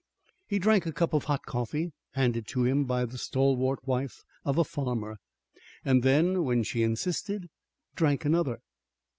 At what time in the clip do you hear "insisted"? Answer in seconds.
6.81-7.49